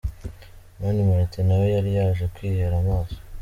[0.79, 3.19] Mani Martin nawe yari yaje kwihera amaso.